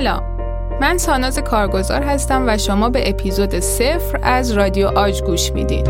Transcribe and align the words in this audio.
سلام. 0.00 0.22
من 0.80 0.98
ساناز 0.98 1.38
کارگزار 1.38 2.02
هستم 2.02 2.44
و 2.48 2.58
شما 2.58 2.88
به 2.88 3.10
اپیزود 3.10 3.60
صفر 3.60 4.18
از 4.22 4.52
رادیو 4.52 4.86
آج 4.86 5.22
گوش 5.22 5.52
میدین. 5.52 5.84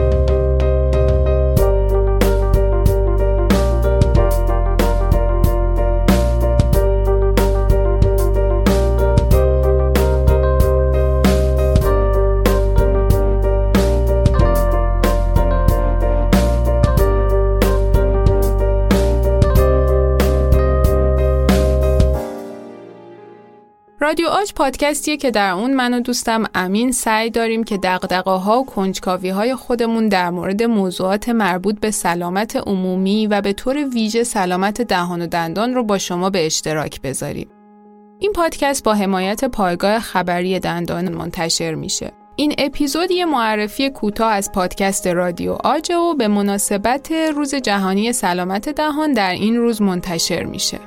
رادیو 24.10 24.28
آج 24.28 24.52
پادکستیه 24.52 25.16
که 25.16 25.30
در 25.30 25.50
اون 25.50 25.74
من 25.74 25.94
و 25.94 26.00
دوستم 26.00 26.44
امین 26.54 26.92
سعی 26.92 27.30
داریم 27.30 27.64
که 27.64 27.76
دقدقه 27.76 28.30
ها 28.30 28.60
و 28.60 28.66
کنجکاوی 28.66 29.28
های 29.28 29.54
خودمون 29.54 30.08
در 30.08 30.30
مورد 30.30 30.62
موضوعات 30.62 31.28
مربوط 31.28 31.80
به 31.80 31.90
سلامت 31.90 32.56
عمومی 32.56 33.26
و 33.26 33.40
به 33.40 33.52
طور 33.52 33.88
ویژه 33.88 34.24
سلامت 34.24 34.82
دهان 34.82 35.22
و 35.22 35.26
دندان 35.26 35.74
رو 35.74 35.84
با 35.84 35.98
شما 35.98 36.30
به 36.30 36.46
اشتراک 36.46 37.00
بذاریم. 37.00 37.48
این 38.18 38.32
پادکست 38.32 38.84
با 38.84 38.94
حمایت 38.94 39.44
پایگاه 39.44 39.98
خبری 39.98 40.58
دندان 40.58 41.08
منتشر 41.08 41.74
میشه. 41.74 42.12
این 42.36 42.54
اپیزود 42.58 43.10
یه 43.10 43.24
معرفی 43.24 43.90
کوتاه 43.90 44.32
از 44.32 44.52
پادکست 44.52 45.06
رادیو 45.06 45.52
آج 45.52 45.92
و 45.92 46.14
به 46.14 46.28
مناسبت 46.28 47.12
روز 47.12 47.54
جهانی 47.54 48.12
سلامت 48.12 48.68
دهان 48.68 49.12
در 49.12 49.30
این 49.32 49.56
روز 49.56 49.82
منتشر 49.82 50.44
میشه. 50.44 50.78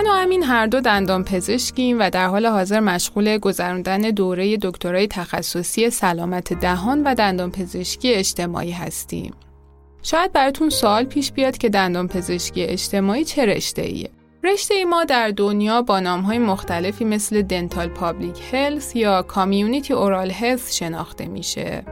من 0.00 0.06
و 0.06 0.10
امین 0.10 0.42
هر 0.42 0.66
دو 0.66 0.80
دندان 0.80 1.24
پزشکیم 1.24 2.00
و 2.00 2.10
در 2.10 2.26
حال 2.26 2.46
حاضر 2.46 2.80
مشغول 2.80 3.38
گذراندن 3.38 4.00
دوره 4.00 4.56
دکترای 4.56 5.06
تخصصی 5.06 5.90
سلامت 5.90 6.52
دهان 6.52 7.02
و 7.02 7.14
دندان 7.14 7.50
پزشکی 7.50 8.14
اجتماعی 8.14 8.70
هستیم. 8.70 9.34
شاید 10.02 10.32
براتون 10.32 10.70
سوال 10.70 11.04
پیش 11.04 11.32
بیاد 11.32 11.58
که 11.58 11.68
دندان 11.68 12.08
پزشکی 12.08 12.62
اجتماعی 12.62 13.24
چه 13.24 13.46
رشته 13.46 13.82
ایه؟ 13.82 14.10
رشته 14.44 14.74
ای 14.74 14.84
ما 14.84 15.04
در 15.04 15.28
دنیا 15.28 15.82
با 15.82 16.00
نام 16.00 16.20
های 16.20 16.38
مختلفی 16.38 17.04
مثل 17.04 17.42
دنتال 17.42 17.88
پابلیک 17.88 18.40
هلس 18.52 18.96
یا 18.96 19.22
کامیونیتی 19.22 19.92
اورال 19.92 20.30
هلس 20.30 20.74
شناخته 20.74 21.26
میشه 21.26 21.84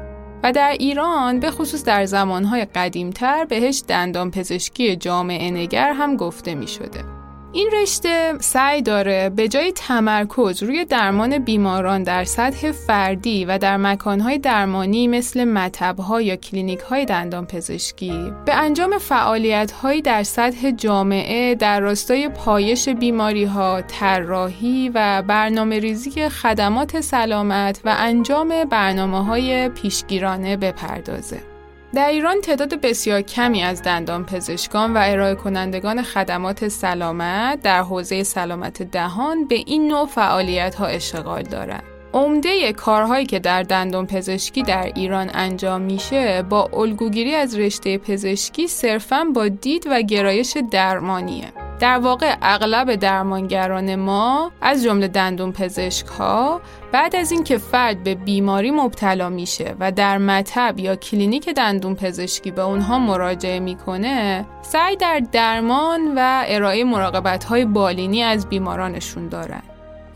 و 0.42 0.52
در 0.52 0.76
ایران 0.78 1.40
به 1.40 1.50
خصوص 1.50 1.84
در 1.84 2.04
زمانهای 2.04 2.64
قدیمتر 2.64 3.44
بهش 3.44 3.82
دندان 3.88 4.30
پزشکی 4.30 4.96
جامعه 4.96 5.50
نگر 5.50 5.92
هم 5.92 6.16
گفته 6.16 6.54
می 6.54 6.68
شده. 6.68 7.17
این 7.52 7.70
رشته 7.82 8.34
سعی 8.40 8.82
داره 8.82 9.28
به 9.28 9.48
جای 9.48 9.72
تمرکز 9.72 10.62
روی 10.62 10.84
درمان 10.84 11.38
بیماران 11.38 12.02
در 12.02 12.24
سطح 12.24 12.72
فردی 12.72 13.44
و 13.44 13.58
در 13.58 13.76
مکانهای 13.76 14.38
درمانی 14.38 15.08
مثل 15.08 15.44
مطبها 15.44 16.20
یا 16.22 16.36
کلینیکهای 16.36 17.04
دندان 17.04 17.46
پزشکی 17.46 18.32
به 18.46 18.54
انجام 18.54 18.98
فعالیتهایی 18.98 20.02
در 20.02 20.22
سطح 20.22 20.70
جامعه 20.70 21.54
در 21.54 21.80
راستای 21.80 22.28
پایش 22.28 22.88
بیماری 22.88 23.44
ها، 23.44 23.82
طراحی 23.82 24.90
و 24.94 25.22
برنامه 25.22 25.78
ریزی 25.78 26.28
خدمات 26.28 27.00
سلامت 27.00 27.80
و 27.84 27.94
انجام 27.98 28.64
برنامه 28.64 29.24
های 29.24 29.68
پیشگیرانه 29.68 30.56
بپردازه. 30.56 31.57
در 31.94 32.08
ایران 32.08 32.40
تعداد 32.40 32.80
بسیار 32.80 33.22
کمی 33.22 33.62
از 33.62 33.82
دندان 33.82 34.24
پزشکان 34.24 34.94
و 34.94 35.00
ارائه 35.02 35.34
کنندگان 35.34 36.02
خدمات 36.02 36.68
سلامت 36.68 37.62
در 37.62 37.82
حوزه 37.82 38.22
سلامت 38.22 38.82
دهان 38.82 39.44
به 39.44 39.54
این 39.54 39.88
نوع 39.88 40.06
فعالیت 40.06 40.74
ها 40.74 40.86
اشتغال 40.86 41.42
دارند. 41.42 41.82
عمده 42.12 42.72
کارهایی 42.72 43.26
که 43.26 43.38
در 43.38 43.62
دندان 43.62 44.06
پزشکی 44.06 44.62
در 44.62 44.92
ایران 44.94 45.30
انجام 45.34 45.80
میشه 45.80 46.42
با 46.42 46.70
الگوگیری 46.72 47.34
از 47.34 47.58
رشته 47.58 47.98
پزشکی 47.98 48.66
صرفاً 48.66 49.24
با 49.34 49.48
دید 49.48 49.86
و 49.90 50.02
گرایش 50.02 50.56
درمانیه. 50.70 51.67
در 51.78 51.98
واقع 51.98 52.36
اغلب 52.42 52.94
درمانگران 52.94 53.94
ما 53.94 54.52
از 54.60 54.84
جمله 54.84 55.08
دندون 55.08 55.52
پزشک 55.52 56.06
ها 56.06 56.60
بعد 56.92 57.16
از 57.16 57.32
اینکه 57.32 57.58
فرد 57.58 58.02
به 58.02 58.14
بیماری 58.14 58.70
مبتلا 58.70 59.28
میشه 59.28 59.76
و 59.80 59.92
در 59.92 60.18
مطب 60.18 60.78
یا 60.78 60.96
کلینیک 60.96 61.48
دندون 61.48 61.94
پزشکی 61.94 62.50
به 62.50 62.62
اونها 62.62 62.98
مراجعه 62.98 63.60
می‌کنه 63.60 64.46
سعی 64.62 64.96
در 64.96 65.22
درمان 65.32 66.14
و 66.16 66.42
ارائه 66.46 66.84
مراقبت 66.84 67.44
های 67.44 67.64
بالینی 67.64 68.22
از 68.22 68.48
بیمارانشون 68.48 69.28
دارن. 69.28 69.62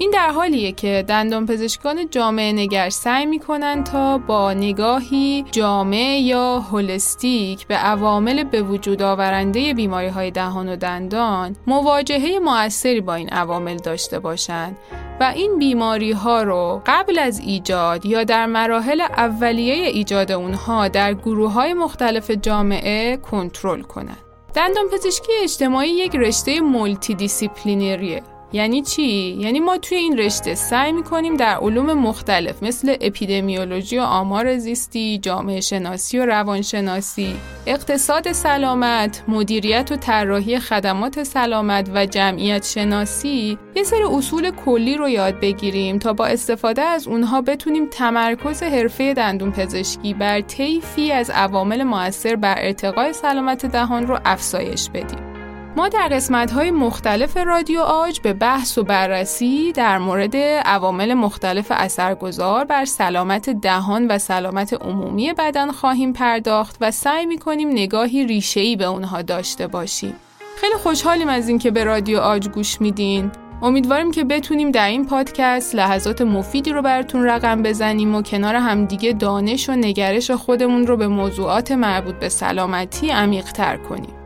این 0.03 0.11
در 0.11 0.31
حالیه 0.31 0.73
که 0.73 1.05
دندان 1.09 1.47
پزشکان 1.47 2.11
جامعه 2.11 2.53
نگر 2.53 2.91
سعی 2.91 3.27
می‌کنن 3.27 3.85
تا 3.85 4.19
با 4.19 4.53
نگاهی 4.53 5.45
جامع 5.53 6.21
یا 6.23 6.59
holistic 6.59 7.67
به 7.67 7.75
عوامل 7.75 8.45
به 8.45 8.63
وجود 8.63 9.03
آورنده 9.03 9.75
بیماری 9.75 10.09
های 10.09 10.31
دهان 10.31 10.69
و 10.69 10.77
دندان 10.77 11.57
مواجهه 11.67 12.39
موثری 12.39 13.01
با 13.01 13.15
این 13.15 13.29
عوامل 13.29 13.77
داشته 13.77 14.19
باشند 14.19 14.77
و 15.21 15.33
این 15.37 15.59
بیماری 15.59 16.13
ها 16.13 16.43
رو 16.43 16.83
قبل 16.87 17.19
از 17.19 17.41
ایجاد 17.41 18.07
یا 18.07 18.25
در 18.25 18.47
مراحل 18.47 19.01
اولیه 19.01 19.75
ایجاد 19.75 20.33
اونها 20.33 20.89
در 20.89 21.15
گروه 21.15 21.53
های 21.53 21.75
مختلف 21.75 22.31
جامعه 22.31 23.17
کنترل 23.17 23.83
کنند. 23.83 24.19
دندان 24.55 24.85
پزشکی 24.93 25.33
اجتماعی 25.43 25.91
یک 25.91 26.17
رشته 26.17 26.61
multidisciplinary 26.61 27.15
ه 27.15 28.23
یعنی 28.53 28.83
چی؟ 28.83 29.37
یعنی 29.39 29.61
ما 29.61 29.79
توی 29.79 29.99
این 29.99 30.19
رشته 30.19 30.55
سعی 30.55 30.93
می‌کنیم 30.93 31.37
در 31.37 31.55
علوم 31.57 31.93
مختلف 31.93 32.63
مثل 32.63 32.97
اپیدمیولوژی 33.01 33.99
و 33.99 34.03
آمار 34.03 34.59
زیستی، 34.59 35.19
جامعه 35.19 35.61
شناسی 35.61 36.19
و 36.19 36.27
روانشناسی، 36.27 37.37
اقتصاد 37.67 38.33
سلامت، 38.33 39.23
مدیریت 39.29 39.93
و 39.93 39.97
طراحی 39.97 40.59
خدمات 40.59 41.23
سلامت 41.23 41.91
و 41.95 42.07
جمعیت 42.07 42.67
شناسی 42.67 43.59
یه 43.77 43.83
سری 43.83 44.03
اصول 44.03 44.51
کلی 44.51 44.97
رو 44.97 45.09
یاد 45.09 45.41
بگیریم 45.41 45.99
تا 45.99 46.13
با 46.13 46.27
استفاده 46.27 46.83
از 46.83 47.09
اونها 47.09 47.41
بتونیم 47.41 47.87
تمرکز 47.87 48.63
حرفه 48.63 49.15
دندون 49.15 49.53
پزشکی 49.53 50.15
بر 50.15 50.41
طیفی 50.41 51.13
از 51.13 51.31
عوامل 51.31 51.83
موثر 51.83 52.37
بر 52.37 52.55
ارتقای 52.59 53.13
سلامت 53.13 53.67
دهان 53.67 54.07
رو 54.07 54.19
افزایش 54.25 54.91
بدیم. 54.91 55.32
ما 55.77 55.89
در 55.89 56.09
قسمت 56.09 56.51
های 56.51 56.71
مختلف 56.71 57.37
رادیو 57.37 57.81
آج 57.81 58.21
به 58.21 58.33
بحث 58.33 58.79
و 58.79 58.83
بررسی 58.83 59.73
در 59.73 59.99
مورد 59.99 60.37
عوامل 60.65 61.15
مختلف 61.15 61.67
اثرگذار 61.71 62.65
بر 62.65 62.85
سلامت 62.85 63.51
دهان 63.51 64.07
و 64.07 64.19
سلامت 64.19 64.73
عمومی 64.73 65.33
بدن 65.33 65.71
خواهیم 65.71 66.13
پرداخت 66.13 66.77
و 66.81 66.91
سعی 66.91 67.27
می 67.27 67.39
کنیم 67.39 67.69
نگاهی 67.69 68.27
ریشه‌ای 68.27 68.77
به 68.77 68.85
اونها 68.85 69.23
داشته 69.23 69.67
باشیم. 69.67 70.15
خیلی 70.57 70.75
خوشحالیم 70.75 71.29
از 71.29 71.49
اینکه 71.49 71.71
به 71.71 71.85
رادیو 71.85 72.19
آج 72.19 72.49
گوش 72.49 72.81
میدین. 72.81 73.31
امیدواریم 73.63 74.11
که 74.11 74.25
بتونیم 74.25 74.71
در 74.71 74.89
این 74.89 75.07
پادکست 75.07 75.75
لحظات 75.75 76.23
مفیدی 76.23 76.73
رو 76.73 76.83
براتون 76.83 77.25
رقم 77.25 77.63
بزنیم 77.63 78.15
و 78.15 78.23
کنار 78.23 78.55
همدیگه 78.55 79.13
دانش 79.13 79.69
و 79.69 79.73
نگرش 79.73 80.31
خودمون 80.31 80.87
رو 80.87 80.97
به 80.97 81.09
موضوعات 81.09 81.73
مربوط 81.73 82.15
به 82.15 82.29
سلامتی 82.29 83.11
عمیق‌تر 83.11 83.77
کنیم. 83.77 84.22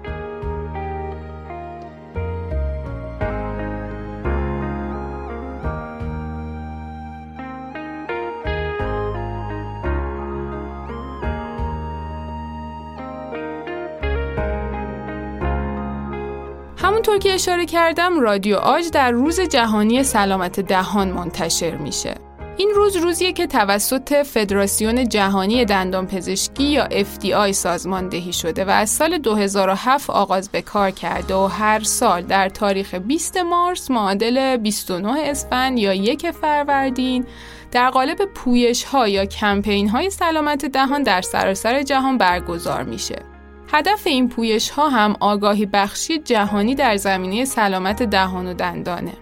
همونطور 16.87 17.19
که 17.19 17.35
اشاره 17.35 17.67
کردم 17.67 18.21
رادیو 18.21 18.57
آج 18.57 18.91
در 18.91 19.11
روز 19.11 19.41
جهانی 19.41 20.03
سلامت 20.03 20.61
دهان 20.61 21.09
منتشر 21.09 21.77
میشه. 21.77 22.15
این 22.57 22.71
روز 22.75 22.97
روزیه 22.97 23.33
که 23.33 23.47
توسط 23.47 24.23
فدراسیون 24.23 25.09
جهانی 25.09 25.65
دندان 25.65 26.07
پزشکی 26.07 26.65
یا 26.65 26.89
FDI 26.89 27.51
سازماندهی 27.51 28.33
شده 28.33 28.65
و 28.65 28.71
از 28.71 28.91
سال 28.91 29.19
2007 29.19 30.11
آغاز 30.11 30.49
به 30.49 30.63
کار 30.63 30.91
کرده 30.91 31.35
و 31.35 31.47
هر 31.47 31.83
سال 31.83 32.23
در 32.23 32.49
تاریخ 32.49 32.95
20 32.95 33.37
مارس 33.37 33.91
معادل 33.91 34.57
29 34.57 35.31
اسفند 35.31 35.79
یا 35.79 35.95
یک 35.95 36.31
فروردین 36.31 37.27
در 37.73 37.91
قالب 37.91 38.25
پویش 38.25 38.85
ها 38.85 39.09
یا 39.09 39.25
کمپین 39.25 39.89
های 39.89 40.11
سلامت 40.11 40.67
دهان 40.67 41.03
در 41.03 41.23
سراسر 41.23 41.83
جهان 41.83 42.19
برگزار 42.19 42.83
میشه. 42.83 43.36
هدف 43.73 44.07
این 44.07 44.29
پویش 44.29 44.71
ها 44.71 44.89
هم 44.89 45.17
آگاهی 45.21 45.67
بخشی 45.67 46.19
جهانی 46.19 46.75
در 46.75 46.97
زمینه 46.97 47.45
سلامت 47.45 48.03
دهان 48.03 48.47
و 48.47 48.55
دندانه. 48.55 49.13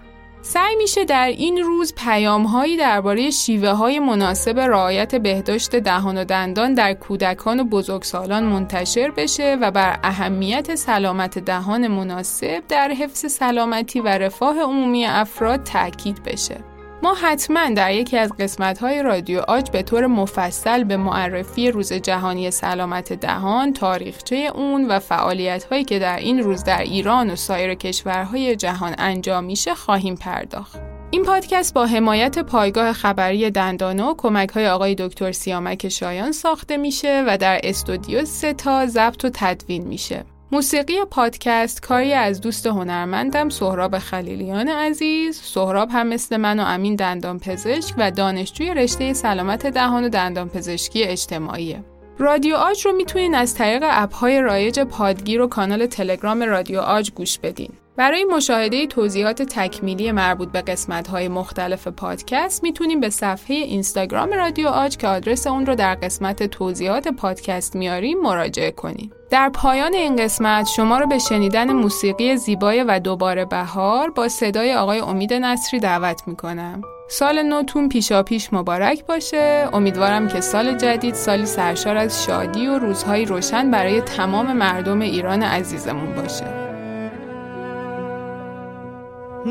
سعی 0.43 0.76
میشه 0.76 1.05
در 1.05 1.26
این 1.26 1.58
روز 1.58 1.94
پیامهایی 1.94 2.76
درباره 2.76 3.31
شیوه 3.31 3.69
های 3.69 3.99
مناسب 3.99 4.58
رعایت 4.58 5.14
بهداشت 5.14 5.76
دهان 5.76 6.19
و 6.19 6.25
دندان 6.25 6.75
در 6.75 6.94
کودکان 6.94 7.61
و 7.61 7.64
بزرگسالان 7.64 8.44
منتشر 8.44 9.11
بشه 9.11 9.58
و 9.61 9.70
بر 9.70 9.99
اهمیت 10.02 10.75
سلامت 10.75 11.38
دهان 11.38 11.88
مناسب 11.88 12.62
در 12.69 12.88
حفظ 12.88 13.32
سلامتی 13.32 14.00
و 14.00 14.08
رفاه 14.08 14.61
عمومی 14.61 15.05
افراد 15.05 15.62
تاکید 15.62 16.23
بشه. 16.23 16.73
ما 17.04 17.14
حتما 17.14 17.70
در 17.76 17.94
یکی 17.94 18.16
از 18.16 18.32
قسمت‌های 18.38 19.02
رادیو 19.02 19.40
آج 19.40 19.70
به 19.70 19.82
طور 19.82 20.06
مفصل 20.06 20.84
به 20.84 20.96
معرفی 20.96 21.70
روز 21.70 21.92
جهانی 21.92 22.50
سلامت 22.50 23.12
دهان، 23.12 23.72
تاریخچه 23.72 24.50
اون 24.54 24.88
و 24.88 24.98
فعالیت‌هایی 24.98 25.84
که 25.84 25.98
در 25.98 26.16
این 26.16 26.38
روز 26.38 26.64
در 26.64 26.82
ایران 26.82 27.30
و 27.30 27.36
سایر 27.36 27.74
کشورهای 27.74 28.56
جهان 28.56 28.94
انجام 28.98 29.44
میشه 29.44 29.74
خواهیم 29.74 30.14
پرداخت. 30.14 30.78
این 31.10 31.22
پادکست 31.22 31.74
با 31.74 31.86
حمایت 31.86 32.38
پایگاه 32.38 32.92
خبری 32.92 33.50
دندانه 33.50 34.04
و 34.04 34.14
کمک 34.18 34.50
های 34.50 34.68
آقای 34.68 34.94
دکتر 34.94 35.32
سیامک 35.32 35.88
شایان 35.88 36.32
ساخته 36.32 36.76
میشه 36.76 37.24
و 37.26 37.38
در 37.38 37.60
استودیو 37.64 38.24
ستا 38.24 38.86
ضبط 38.86 39.24
و 39.24 39.30
تدوین 39.34 39.86
میشه. 39.86 40.24
موسیقی 40.52 40.94
پادکست 41.11 41.82
کاری 41.82 42.12
از 42.12 42.41
دوست 42.41 42.67
هنرمندم 42.67 43.49
سهراب 43.49 43.99
خلیلیان 43.99 44.69
عزیز. 44.69 45.41
سهراب 45.41 45.88
هم 45.93 46.06
مثل 46.06 46.37
من 46.37 46.61
و 46.61 46.62
امین 46.62 46.96
دندان 46.96 47.38
پزشک 47.38 47.94
و 47.99 48.11
دانشجوی 48.11 48.75
رشته 48.75 49.12
سلامت 49.12 49.67
دهان 49.67 50.05
و 50.05 50.08
دندان 50.08 50.49
پزشکی 50.49 51.05
اجتماعیه. 51.05 51.85
رادیو 52.19 52.55
آج 52.55 52.87
رو 52.87 52.93
می‌تونین 52.93 53.35
از 53.35 53.55
طریق 53.55 53.82
اپهای 53.85 54.41
رایج 54.41 54.81
پادگیر 54.81 55.41
و 55.41 55.46
کانال 55.46 55.87
تلگرام 55.87 56.43
رادیو 56.43 56.81
آج 56.81 57.11
گوش 57.11 57.38
بدین. 57.38 57.73
برای 57.96 58.25
مشاهده 58.25 58.87
توضیحات 58.87 59.43
تکمیلی 59.43 60.12
مربوط 60.12 60.49
به 60.49 60.62
قسمت‌های 60.62 61.29
مختلف 61.29 61.88
پادکست 61.88 62.62
می‌تونیم 62.62 63.00
به 63.00 63.11
صفحه 63.11 63.56
اینستاگرام 63.56 64.32
رادیو 64.32 64.69
آج 64.69 64.96
که 64.96 65.08
آدرس 65.08 65.46
اون 65.46 65.67
رو 65.67 65.75
در 65.75 65.94
قسمت 65.94 66.43
توضیحات 66.43 67.08
پادکست 67.08 67.76
میاریم 67.76 68.20
مراجعه 68.20 68.70
کنید. 68.70 69.12
در 69.31 69.49
پایان 69.49 69.94
این 69.94 70.17
قسمت 70.17 70.67
شما 70.76 70.99
رو 70.99 71.06
به 71.06 71.19
شنیدن 71.19 71.73
موسیقی 71.73 72.37
زیبای 72.37 72.82
و 72.82 72.99
دوباره 72.99 73.44
بهار 73.44 74.11
با 74.11 74.29
صدای 74.29 74.75
آقای 74.75 74.99
امید 74.99 75.32
نصری 75.35 75.81
دعوت 75.81 76.23
می‌کنم. 76.26 76.82
سال 77.08 77.43
نوتون 77.43 77.88
پیشا 77.88 78.23
پیش 78.23 78.52
مبارک 78.52 79.06
باشه 79.06 79.69
امیدوارم 79.73 80.29
که 80.29 80.41
سال 80.41 80.76
جدید 80.76 81.14
سالی 81.14 81.46
سرشار 81.46 81.96
از 81.96 82.25
شادی 82.25 82.67
و 82.67 82.79
روزهای 82.79 83.25
روشن 83.25 83.70
برای 83.70 84.00
تمام 84.00 84.52
مردم 84.52 85.00
ایران 85.00 85.43
عزیزمون 85.43 86.14
باشه 86.14 86.63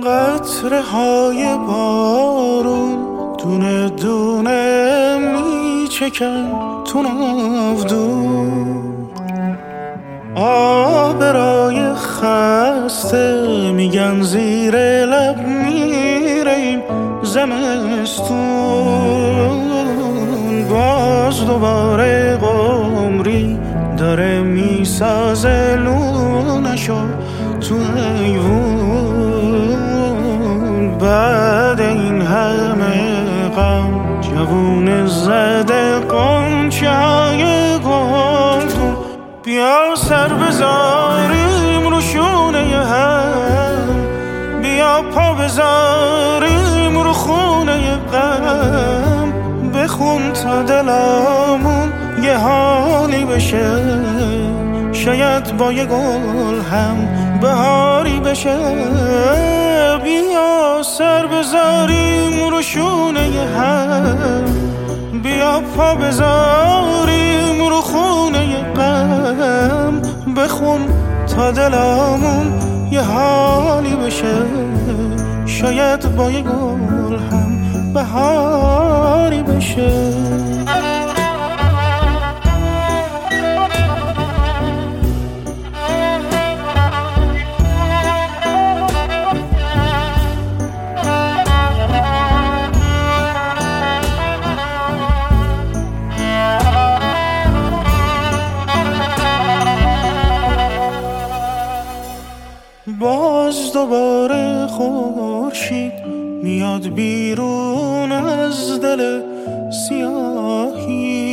قطره 0.01 0.81
های 0.81 1.57
بارون 1.67 2.97
دونه 3.43 3.89
دونه 3.89 5.17
می 5.17 5.87
چکن 5.87 6.51
تو 6.85 7.01
نافدون 7.01 8.73
آبرای 10.35 11.93
خسته 11.93 13.71
میگن 13.71 14.21
زیر 14.21 14.75
لب 15.05 15.47
میریم 15.47 16.81
زمستون. 17.23 18.39
باز 20.69 21.45
دوباره 21.45 22.37
قمری 22.37 23.59
داره 23.97 24.41
می‌سازه 24.41 25.75
لونشو 25.75 26.97
تو 27.61 27.75
ایوون 27.75 28.62
بعد 31.13 31.81
این 31.81 32.21
همه 32.21 33.49
غم. 33.55 34.21
جوون 34.21 35.07
زده 35.07 35.99
قنچه 35.99 36.91
های 36.91 37.43
گلدون. 37.79 38.97
بیا 39.43 39.95
سر 39.95 40.27
بذاریم 40.27 41.87
رو 41.89 42.01
شونه 42.01 42.59
هم 42.59 44.05
بیا 44.61 45.01
پا 45.15 45.33
بذاریم 45.33 46.97
رو 47.03 47.13
خونه 47.13 47.97
غم. 48.11 49.33
بخون 49.71 50.33
تا 50.33 50.63
دلامون 50.63 51.93
یه 52.23 52.37
حالی 52.37 53.25
بشه. 53.25 53.71
شاید 54.91 55.57
با 55.57 55.73
یه 55.73 55.85
گل 55.85 56.61
هم 56.71 56.97
بهاری 57.41 58.19
بشه. 58.19 59.62
بذاریم 61.53 62.49
رو 62.49 62.61
شونه 62.61 63.29
هم. 63.57 64.45
بیا 65.23 65.61
پا 65.77 65.95
بذاریم 65.95 67.69
رو 67.69 67.81
خونه 67.81 68.63
قم 68.75 70.01
بخون 70.37 70.81
تا 71.35 71.51
دلامون 71.51 72.53
یه 72.91 73.01
حالی 73.01 73.95
بشه. 73.95 74.35
شاید 75.45 76.15
با 76.15 76.31
یه 76.31 76.41
گل 76.41 77.17
هم 77.31 77.93
بهاری 77.93 79.43
بشه. 79.43 80.32
دوباره 103.73 104.67
خورشید 104.67 105.93
میاد 106.43 106.87
بیرون 106.87 108.11
از 108.11 108.81
دل 108.81 109.21
سیاهی. 109.89 111.23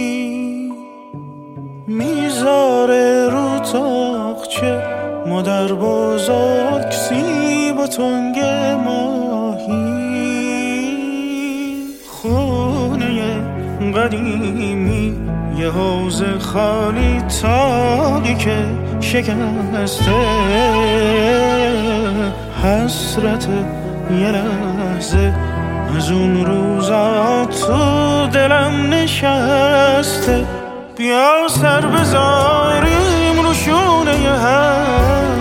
می‌ذاره 1.87 3.29
رو 3.29 3.59
تاخچه 3.59 4.83
مادر 5.27 5.67
بزرگ 5.73 6.91
سیب 6.91 7.79
و 7.79 7.87
تنگ 7.87 8.41
ماهی. 8.85 9.91
خونه 12.07 13.43
قدیمی 13.97 15.17
یه 15.59 15.69
حوز 15.69 16.23
خالی 16.39 17.21
تاگی 17.43 18.35
که 18.35 18.57
شکسته. 19.01 20.11
حسرت 22.91 23.49
یه 24.11 24.31
لحظه 24.31 25.33
از 25.97 26.11
اون 26.11 26.47
روزا 26.47 27.47
تو 27.47 28.27
دلم 28.27 28.73
نشسته. 28.91 30.45
بیا 30.97 31.49
سر 31.49 31.81
بذاریم 31.81 33.47
رو 33.47 33.55
شونه 33.55 34.13
هم. 34.13 35.39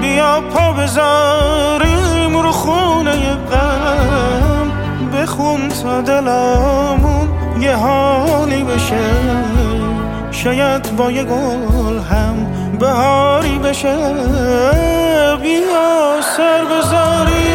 بیا 0.00 0.40
پا 0.40 0.72
بذاریم 0.72 2.36
رو 2.42 2.52
خونه 2.52 3.12
غم. 3.50 4.70
بخون 5.14 5.68
تا 5.68 6.00
دلامون 6.00 7.28
یه 7.60 7.76
حالی 7.76 8.64
بشه. 8.64 9.04
شاید 10.30 10.96
با 10.96 11.10
یه 11.10 11.24
گل 11.24 11.98
هم 11.98 12.46
بهاری 12.78 13.58
بشه. 13.58 13.96
بیا 15.42 16.20
سر 16.36 16.64
بذاری. 16.64 17.45